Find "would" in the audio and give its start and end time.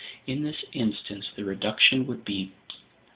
2.07-2.25